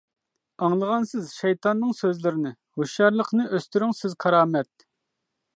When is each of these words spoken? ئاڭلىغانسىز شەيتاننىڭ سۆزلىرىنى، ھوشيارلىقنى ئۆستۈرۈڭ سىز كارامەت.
ئاڭلىغانسىز 0.67 1.27
شەيتاننىڭ 1.41 1.93
سۆزلىرىنى، 1.99 2.55
ھوشيارلىقنى 2.81 3.47
ئۆستۈرۈڭ 3.51 3.97
سىز 4.03 4.21
كارامەت. 4.27 4.87